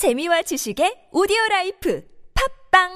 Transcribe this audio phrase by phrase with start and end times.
[0.00, 2.00] 재미와 지식의 오디오 라이프
[2.32, 2.88] 팟빵!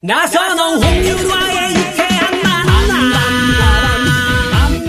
[0.00, 2.96] 나선홍 홍윤화의 유쾌한 만남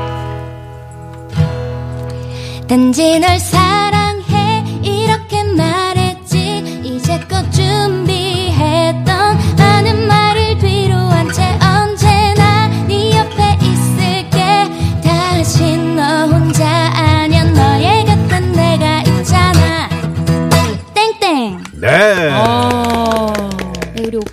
[2.70, 8.17] 단지 널 사랑해 이렇게 말했지 이제껏 준비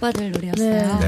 [0.05, 1.01] 오빠들 노래였어요.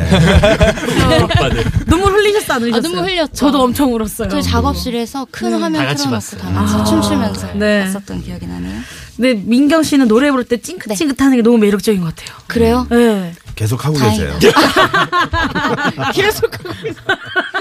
[1.87, 2.79] 눈물 흘리셨어, 안 흘리셨어요?
[2.79, 3.35] 아, 눈물 흘렸죠.
[3.35, 4.29] 저도 엄청 울었어요.
[4.29, 6.37] 저희 작업실에서 큰 화면 같이 틀어놓고.
[6.39, 7.85] 다 같이 춤추면서 네.
[7.85, 8.81] 봤었던 기억이 나네요.
[9.17, 12.37] 근데 민경 씨는 노래 부를 때 찡긋찡긋 하는 게 너무 매력적인 것 같아요.
[12.47, 12.87] 그래요?
[12.91, 13.33] 네.
[13.55, 14.39] 계속 하고 다행이다.
[14.39, 14.53] 계세요.
[16.13, 16.51] 계속.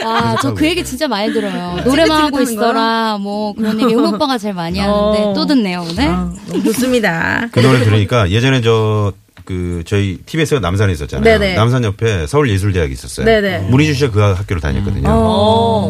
[0.03, 1.79] 아, 저 그 얘기 진짜 많이 들어요.
[1.85, 3.17] 노래만 하고 찡긋찡긋하는 있어라.
[3.19, 5.33] 뭐 그런 얘기 용 오빠가 제일 많이 하는데 어.
[5.33, 6.07] 또 듣네요 오늘.
[6.09, 6.33] 아,
[6.65, 7.47] 좋습니다.
[7.53, 9.13] 그 노래 들으니까 예전에 저
[9.45, 11.23] 그 저희 TBS가 남산에 있었잖아요.
[11.23, 11.55] 네네.
[11.55, 13.25] 남산 옆에 서울예술대학이 있었어요.
[13.25, 13.59] 네네.
[13.69, 15.07] 문희준 씨가 그 학교를 다녔거든요.
[15.07, 15.13] 어.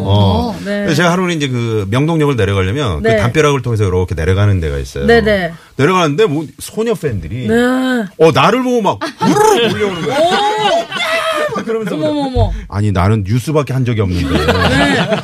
[0.06, 0.56] 어.
[0.64, 0.82] 네.
[0.82, 3.16] 그래서 제가 하루는 이제 그 명동역을 내려가려면 네.
[3.16, 5.06] 그 담벼락을 통해서 이렇게 내려가는 데가 있어요.
[5.06, 5.52] 네네.
[5.76, 7.54] 내려가는데 뭐 소녀 팬들이 네.
[7.54, 10.08] 어 나를 보고 막 우르르 몰려오는.
[10.08, 12.52] 막 그러면서 어머머머.
[12.68, 14.38] 아니 나는 뉴스밖에 한 적이 없는데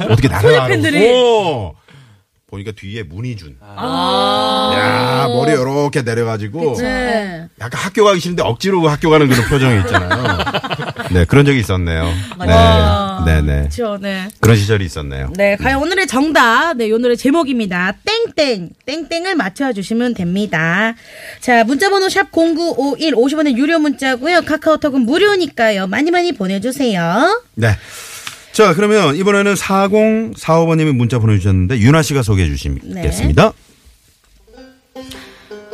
[0.08, 0.66] 어떻게 나를 소녀 알아?
[0.68, 1.12] 팬들이.
[1.14, 1.74] 어.
[2.52, 3.56] 보니까 뒤에 문희준.
[3.62, 7.48] 야 머리 이렇게 내려가지고 네.
[7.58, 10.38] 약간 학교 가기 싫은데 억지로 학교 가는 그런 표정이 있잖아요.
[11.12, 12.04] 네, 그런 적이 있었네요.
[12.40, 12.46] 네,
[13.24, 13.58] 네, 네.
[13.60, 13.96] 그렇죠.
[13.98, 14.28] 네.
[14.40, 15.32] 그런 시절이 있었네요.
[15.34, 17.94] 네, 과연 오늘의 정답, 네, 요 노래 제목입니다.
[18.36, 20.94] 땡땡, 땡땡을 맞춰주시면 됩니다.
[21.40, 25.86] 자, 문자번호 샵 0951, 50원의 유료 문자고요 카카오톡은 무료니까요.
[25.86, 27.42] 많이 많이 보내주세요.
[27.54, 27.68] 네.
[28.52, 33.52] 자, 그러면 이번에는 4045번님이 문자 보내주셨는데, 윤아 씨가 소개해 주시겠습니다.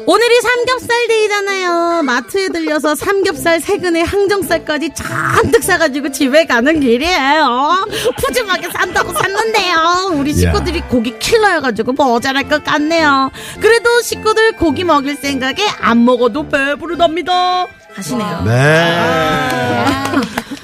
[0.07, 2.03] 오늘이 삼겹살 데이잖아요.
[2.03, 7.85] 마트에 들려서 삼겹살 세근에 항정살까지 잔뜩 사가지고 집에 가는 길이에요.
[8.17, 10.13] 푸짐하게 산다고 샀는데요.
[10.15, 13.31] 우리 식구들이 고기 킬러여가지고 모자랄 것 같네요.
[13.61, 17.67] 그래도 식구들 고기 먹일 생각에 안 먹어도 배부르답니다.
[17.99, 18.43] 하시네요.
[18.45, 18.53] 네.
[18.53, 20.05] 아,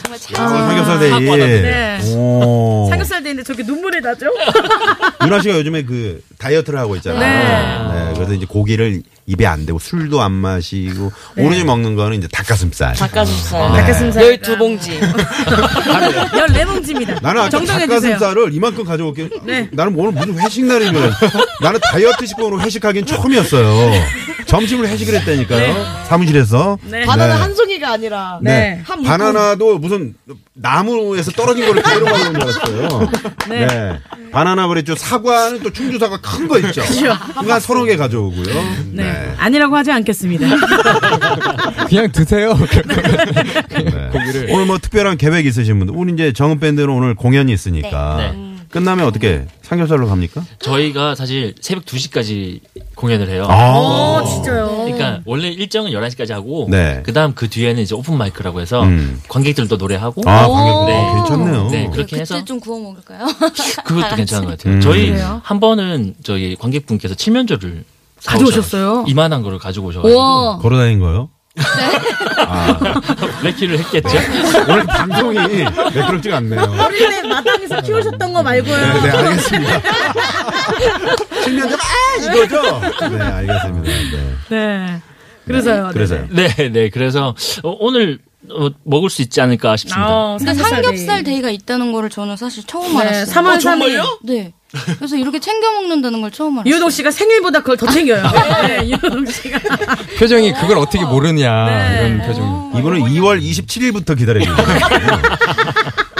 [0.02, 0.44] 정말 잘.
[0.44, 1.20] 아, 삼겹살 day.
[1.20, 2.00] 네.
[2.14, 2.86] 오.
[2.90, 4.26] 삼겹살 day인데 저게 눈물이 나죠?
[5.26, 7.92] 윤아 씨가 요즘에 그 다이어트를 하고 있잖아요.
[7.92, 8.04] 네.
[8.04, 11.44] 네, 그래서 이제 고기를 입에 안 대고 술도 안 마시고 네.
[11.44, 12.94] 오로지 먹는 거는 이제 닭가슴살.
[12.94, 13.72] 닭가슴살.
[13.72, 13.78] 네.
[13.78, 14.38] 닭가슴살.
[14.38, 15.00] 12봉지.
[15.00, 17.18] 14봉지입니다.
[17.22, 17.60] 나는 아까.
[17.64, 19.28] 닭가슴살을 이만큼 가져올게.
[19.44, 19.68] 네.
[19.72, 21.12] 나는 오늘 무슨 회식 날이면
[21.62, 23.92] 나는 다이어트 식품으로 회식하기는 처음이었어요.
[24.46, 26.04] 점심을 회식을 했다니까요.
[26.08, 26.78] 사무실에서.
[26.84, 27.04] 네.
[27.04, 27.40] 바나나 네.
[27.40, 28.50] 한 송이가 아니라 네.
[28.76, 28.82] 네.
[28.84, 29.04] 한 묶음.
[29.10, 30.14] 바나나도 무슨
[30.54, 33.10] 나무에서 떨어진 거를 그대로 가져온 줄 알았어요.
[33.48, 33.98] 네.
[34.32, 34.94] 바나나 그랬죠.
[34.94, 36.82] 사과는 또 충주 사과 큰 거 있죠.
[37.32, 38.44] 그러니까 서너 개 가져오고요.
[38.92, 39.04] 네.
[39.04, 39.34] 네.
[39.38, 40.46] 아니라고 하지 않겠습니다.
[41.88, 42.54] 그냥 드세요.
[42.56, 44.52] 네.
[44.52, 48.54] 오늘 뭐 특별한 계획 있으신 분들, 우리 이제 정은 밴드는 오늘 공연이 있으니까 네.
[48.70, 50.42] 끝나면 어떻게 삼겹살로 갑니까?
[50.58, 52.60] 저희가 사실 새벽 2시까지
[53.04, 53.46] 공연을 해요.
[53.48, 54.68] 아, 어, 진짜요?
[54.84, 57.02] 그러니까 원래 일정은 11시까지 하고 네.
[57.04, 59.20] 그다음 그 뒤에는 이제 오픈 마이크라고 해서 음.
[59.28, 61.10] 관객들도 노래하고 아, 관객 네.
[61.10, 61.68] 어, 괜찮네요.
[61.70, 63.26] 네, 그렇게 그때 해서 좀 구워 먹을까요?
[63.84, 64.74] 그것도 괜찮은 것 같아요.
[64.76, 64.80] 음.
[64.80, 65.40] 저희 그래요?
[65.44, 67.84] 한 번은 저희 관객분께서 칠면조를
[68.24, 69.04] 가져오셨어요?
[69.06, 70.58] 이만한 거를 가지고 오셔가지고.
[70.60, 71.28] 걸어 다닌 거요?
[73.42, 74.08] 레키를 했겠죠.
[74.68, 75.38] 오늘 방송이
[75.94, 76.60] 매끄럽지가 않네요.
[76.80, 78.76] 어릴 때 마당에서 키우셨던 거 말고요.
[78.76, 79.80] 네, 네, 알겠습니다.
[81.44, 82.80] 칠면조 아 이거죠?
[83.16, 83.90] 네, 알겠습니다.
[83.90, 84.34] 네.
[84.50, 85.00] 네.
[85.46, 85.90] 그래서요.
[85.92, 86.26] 그래서요.
[86.30, 86.88] 네, 네.
[86.90, 88.18] 그래서 어, 오늘
[88.50, 90.06] 어, 먹을 수 있지 않을까 싶습니다.
[90.08, 91.34] 어, 근데 삼겹살 삼겹살 day.
[91.34, 93.34] day가 있다는 거를 저는 사실 처음 네, 알았어요.
[93.34, 94.18] 3월 3일.
[94.24, 94.52] 네.
[94.98, 96.74] 그래서 이렇게 챙겨 먹는다는 걸 처음 알았어요.
[96.74, 98.22] 유동 씨가 생일보다 그걸 더 챙겨요.
[98.66, 99.58] 네, 유동 씨가.
[100.18, 101.98] 표정이 그걸 어떻게 모르냐 네.
[102.08, 102.78] 이런 표정이.
[102.80, 104.66] 이분은 2월 27일부터 기다리고 있어요.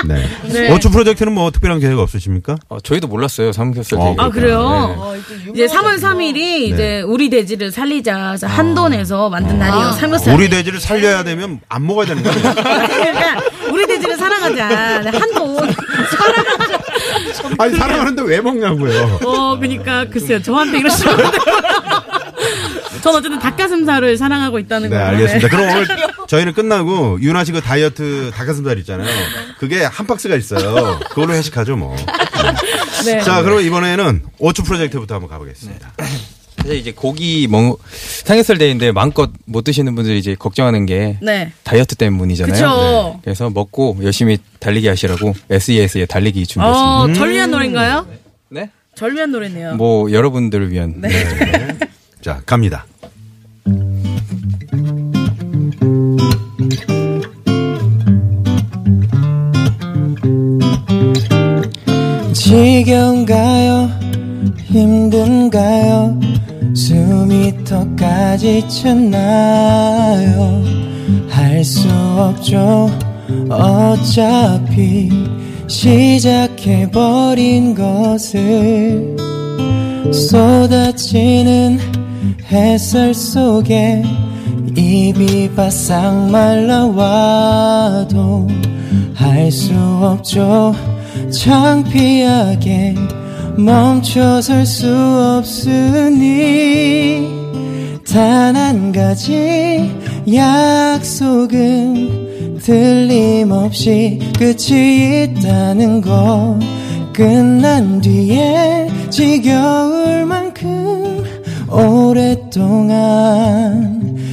[0.07, 0.29] 네.
[0.43, 0.71] 네.
[0.71, 2.57] 어초 프로젝트는 뭐 특별한 계획 없으십니까?
[2.69, 4.15] 어, 저희도 몰랐어요 삼겹살 어.
[4.19, 5.15] 아, 그래요?
[5.15, 5.51] 네.
[5.55, 6.37] 이제 3월 3일이
[6.73, 8.33] 이제 우리 돼지를 살리자.
[8.33, 9.93] 해서 한돈에서 만든 날이에요.
[9.93, 10.35] 삼겹살.
[10.35, 12.39] 우리 돼지를 살려야 되면 안 먹어야 되는 거예요.
[12.55, 13.41] 그러니까
[13.73, 15.01] 우리 돼지를 사랑하자.
[15.11, 15.75] 네, 한돈.
[17.59, 19.19] 아니 사랑 하는데 왜 먹냐고요.
[19.25, 20.43] 어, 그러니까 글쎄요.
[20.43, 21.41] 저한테 이러시면 안 돼요.
[23.03, 25.09] 전 어쨌든 닭가슴살을 사랑하고 있다는 네, 거예요.
[25.11, 25.49] 알겠습니다.
[25.49, 25.87] 그럼 오늘
[26.27, 29.09] 저희는 끝나고 윤아 씨그 다이어트 닭가슴살 있잖아요.
[29.59, 30.99] 그게 한 박스가 있어요.
[31.11, 31.95] 그걸로 회식하죠 뭐.
[33.05, 33.21] 네.
[33.21, 35.93] 자, 그럼 이번에는 오초 프로젝트부터 한번 가보겠습니다.
[36.65, 37.79] 사실 이제 고기 먹
[38.25, 41.53] 삼겹살 데이인데 마음껏 못 드시는 분들이 이제 걱정하는 게 네.
[41.63, 42.55] 다이어트 때문이잖아요.
[42.55, 43.21] 그쵸.
[43.23, 47.01] 그래서 먹고 열심히 달리기 하시라고 SES의 달리기 준비했습니다.
[47.03, 48.07] 어, 절 위한 노래인가요?
[48.49, 48.71] 네?
[48.95, 49.75] 절 위한 노래네요.
[49.77, 51.03] 뭐 여러분들을 위한
[52.23, 52.87] 자, 갑니다.
[62.33, 63.91] 지겨운가요?
[64.65, 66.19] 힘든가요?
[66.75, 70.63] 숨이 턱까지 찼나요?
[71.29, 71.89] 할 수
[72.19, 72.91] 없죠.
[73.49, 75.11] 어차피
[75.67, 79.17] 시작해버린 것을
[80.13, 81.79] 쏟아지는
[82.51, 84.03] 햇살 속에
[84.77, 86.87] 입이 바싹 말라와도
[89.15, 89.73] 할 수
[90.03, 90.75] 없죠
[91.31, 92.95] 창피하게
[93.57, 94.89] 멈춰설 수
[95.39, 97.29] 없으니
[98.07, 99.95] 단 한 가지
[100.35, 106.59] 약속은 틀림없이 끝이 있다는 것
[107.13, 111.23] 끝난 뒤에 지겨울 만큼
[111.71, 112.91] 오랫동안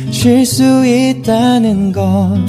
[0.10, 2.40] 쉴 수 있다는 것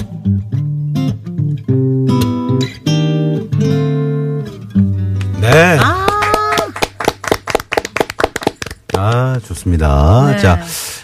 [9.63, 10.33] 좋습니다.
[10.33, 10.39] 네.
[10.39, 10.63] 자,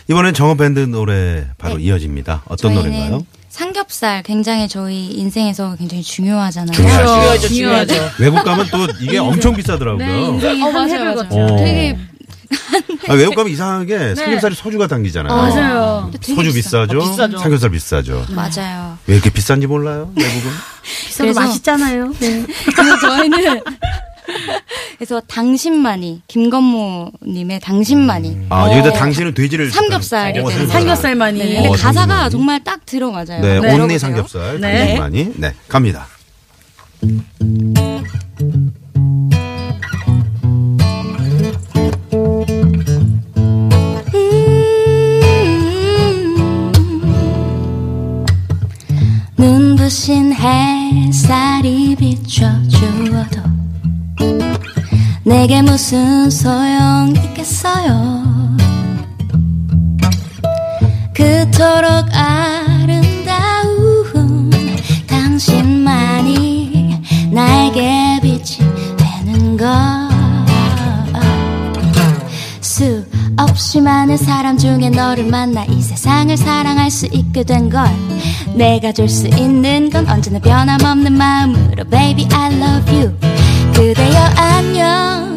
[0.09, 1.85] 이번엔 정어 밴드 노래 바로 네.
[1.85, 2.43] 이어집니다.
[2.47, 3.25] 어떤 노래인가요?
[3.49, 6.73] 삼겹살 굉장히 저희 인생에서 굉장히 중요하잖아요.
[6.73, 7.49] 중요하죠.
[7.49, 7.95] 중요하죠.
[8.21, 10.07] 외국 가면 또 이게 엄청 비싸더라고요.
[10.07, 11.29] 네, 인생이 어, 한 맞아요, 맞아요.
[11.31, 11.57] 어.
[11.57, 11.97] 되게
[13.09, 15.35] 아, 외국 가면 이상하게 삼겹살이 소주가 당기잖아요.
[15.35, 16.11] 맞아요.
[16.13, 16.83] 되게 소주 비싸.
[16.83, 16.99] 비싸죠?
[17.01, 17.39] 비싸죠.
[17.39, 18.27] 삼겹살 비싸죠.
[18.31, 18.99] 맞아요.
[19.07, 20.13] 왜 이렇게 비싼지 몰라요?
[20.17, 20.51] 외국은?
[21.07, 22.13] 비싸도 맛있잖아요.
[22.21, 22.47] 네.
[22.77, 23.61] 그래서 저희는
[24.99, 29.71] 그래서 당신만이 김건모님의 당신만이 아, 여기다 당신은 돼지를.
[29.71, 31.39] 삼겹살이 어, 삼겹살만이.
[31.39, 32.31] 네, 근데 어, 가사가 당신만이.
[32.31, 33.41] 정말 딱 들어맞아요.
[33.41, 33.83] 네, 들어보세요.
[33.85, 34.61] 온리 삼겹살.
[34.61, 34.79] 네.
[34.79, 35.33] 당신만이.
[35.37, 36.07] 네, 갑니다.
[49.37, 52.68] 눈부신 햇살이 비춰주어도
[55.29, 58.25] 내게 무슨 소용 있겠어요?
[61.15, 63.69] 그토록 아름다운
[65.07, 66.99] 당신만이
[67.31, 68.59] 나에게 빛이
[68.97, 69.67] 되는 것.
[72.61, 73.05] 수
[73.37, 77.85] 없이 많은 사람 중에 너를 만나 이 세상을 사랑할 수 있게 된 걸
[78.55, 83.28] 내가 줄 수 있는 건 언제나 변함없는 마음으로 Baby I love you
[83.79, 85.28] 그대여 안녕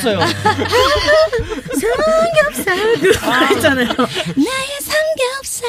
[0.00, 0.20] 끼쳤어요.
[1.80, 3.00] 삼겹살.
[3.00, 3.86] 그거 있잖아요.
[3.88, 5.68] 나의 삼겹살.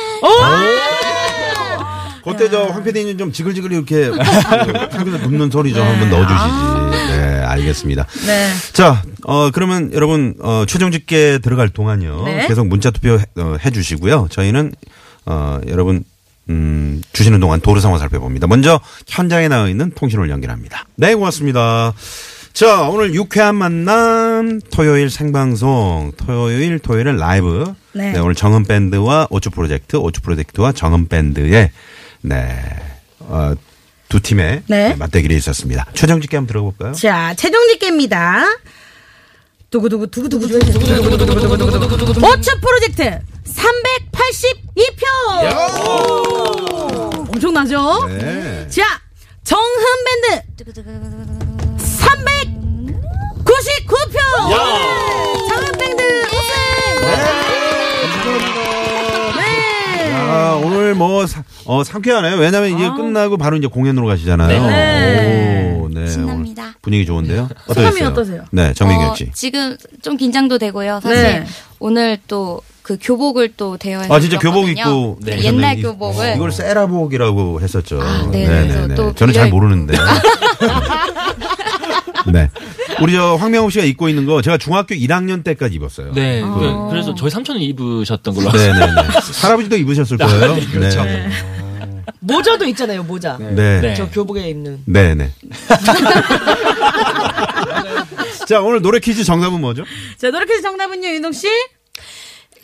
[2.24, 4.16] 그때 저황 PD님 좀 지글지글 이렇게 그
[4.92, 7.18] 상대에서 눕는 소리 좀 한번 넣어주시지.
[7.18, 8.06] 네, 알겠습니다.
[8.28, 8.50] 네.
[8.74, 12.24] 자, 어, 그러면 여러분, 어, 최종 집계 들어갈 동안요.
[12.26, 12.48] 네.
[12.48, 14.28] 계속 문자 투표 해, 어, 해주시고요.
[14.30, 14.72] 저희는,
[15.26, 16.04] 어, 여러분,
[16.50, 18.46] 음, 주시는 동안 도로 상황 살펴봅니다.
[18.48, 20.86] 먼저 현장에 나와 있는 통신을 연결합니다.
[20.96, 21.94] 네, 고맙습니다.
[22.54, 27.74] 자, 오늘 유쾌한 만남 토요일 생방송 토요일 토요일은 라이브.
[27.94, 28.18] 네.
[28.20, 31.72] 오늘 정은 밴드와 오츠 프로젝트, 오츠 프로젝트와 정은 밴드의
[32.22, 32.60] 네.
[33.20, 33.54] 어,
[34.10, 34.90] 두 팀의 네.
[34.90, 35.86] 네, 맞대결이 있었습니다.
[35.94, 36.92] 최종 집계 한번 들어볼까요?
[36.94, 38.44] 자, 최종 집계입니다.
[39.70, 45.06] 두구두구 두구두구 두구두구 오츠 프로젝트 382표.
[47.30, 48.08] 엄청나죠?
[48.10, 48.68] 네.
[48.68, 48.84] 자,
[49.46, 50.44] 정흠 밴드
[52.16, 54.18] 399표.
[55.50, 56.54] 정흠 밴드 우승.
[59.40, 60.14] 네.
[60.14, 62.38] 아, 오늘 뭐, 사- 어, 상쾌하네요.
[62.38, 64.68] 왜냐면 이제 끝나고 바로 이제 공연으로 가시잖아요.
[64.68, 65.78] 네.
[65.80, 66.08] 오, 네.
[66.08, 66.62] 신납니다.
[66.64, 67.48] 오늘 분위기 좋은데요?
[67.68, 68.08] 소감이 어떠세요?
[68.10, 68.44] 어떠세요?
[68.52, 69.30] 네, 정민경 어, 씨.
[69.34, 71.00] 지금 좀 긴장도 되고요.
[71.02, 71.46] 사실 네.
[71.80, 74.68] 오늘 또 그 교복을 또 대여해서 아, 진짜 교복.
[74.68, 75.20] 입고.
[75.22, 75.44] 네.
[75.44, 78.02] 옛날 이- 교복을 이걸 세라복이라고 했었죠.
[78.02, 79.96] 아, 네, 그래서 또 저는 잘 모르는데.
[82.28, 82.50] 네.
[83.02, 86.12] 우리 저 황명호 씨가 입고 있는 거 제가 중학교 1학년 때까지 입었어요.
[86.14, 86.42] 네.
[86.42, 88.86] 그- 그래서 저희 삼촌은 입으셨던 걸로 네 네 네.
[89.42, 90.56] 할아버지도 입으셨을 거예요.
[90.56, 91.04] 네, 그렇죠.
[91.04, 91.30] 네.
[92.20, 93.38] 모자도 있잖아요, 모자.
[93.40, 93.82] 네.
[93.82, 93.94] 네.
[93.96, 94.82] 저 교복에 입는.
[94.86, 95.32] 네 네.
[98.48, 99.84] 자, 오늘 노래 퀴즈 정답은 뭐죠?
[100.18, 101.48] 자, 노력해서 정답은요, 윤동 씨?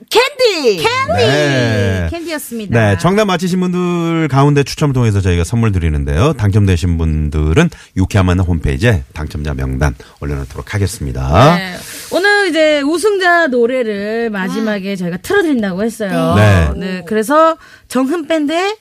[0.09, 0.77] 캔디!
[0.77, 1.13] 캔디!
[1.17, 2.07] 네.
[2.09, 2.79] 캔디였습니다.
[2.79, 6.33] 네, 정답 맞히신 분들 가운데 추첨을 통해서 저희가 선물 드리는데요.
[6.33, 11.55] 당첨되신 분들은 유쾌한 홈페이지에 당첨자 명단 올려놓도록 하겠습니다.
[11.57, 11.75] 네.
[12.11, 16.35] 오늘 이제 우승자 노래를 마지막에 저희가 틀어드린다고 했어요.
[16.35, 16.69] 네.
[16.75, 18.77] 네, 그래서 정흠 밴드의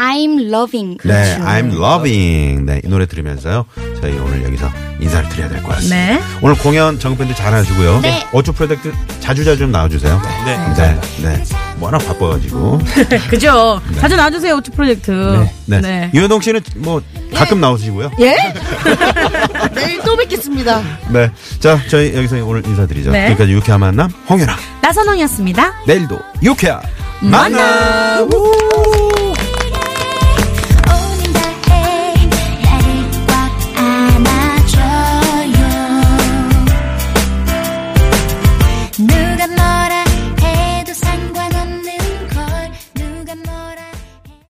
[0.00, 0.96] I'm loving.
[1.04, 2.64] 네, I'm loving.
[2.64, 3.66] 네, 이 노래 들으면서요.
[4.00, 5.94] 저희 오늘 여기서 인사를 드려야 될 것 같습니다.
[5.96, 6.20] 네.
[6.40, 8.00] 오늘 공연 정밴드 잘 하시고요.
[8.00, 8.26] 네.
[8.32, 10.22] 어쭈 프로젝트 자주자주 좀 나와주세요.
[10.46, 10.56] 네.
[10.76, 11.00] 네.
[11.22, 11.44] 네.
[11.78, 12.80] 워낙 바빠가지고.
[13.28, 13.80] 그죠?
[13.98, 15.10] 자주 나와주세요, 오츠 프로젝트.
[15.66, 15.80] 네.
[15.82, 16.10] 네.
[16.14, 17.02] 유현동 씨는 뭐
[17.34, 18.10] 가끔 나오시고요.
[18.20, 18.36] 예?
[19.74, 20.82] 내일 또 뵙겠습니다.
[21.10, 21.30] 네.
[21.58, 23.10] 자, 저희 여기서 오늘 인사드리죠.
[23.12, 23.26] 네.
[23.28, 24.56] 지금까지 유쾌한 만남 홍윤아.
[24.82, 25.74] 나선홍이었습니다.
[25.86, 26.80] 내일도 유쾌한
[27.20, 28.30] 만남.
[28.32, 29.29] 우!